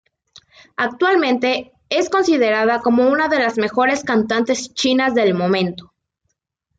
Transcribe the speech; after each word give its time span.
Actualmente 0.77 1.73
es 1.89 2.09
considerada 2.09 2.81
como 2.81 3.07
una 3.07 3.27
de 3.27 3.37
las 3.37 3.59
mejores 3.59 4.03
cantantes 4.03 4.73
chinas 4.73 5.13
del 5.13 5.35
momento. 5.35 5.93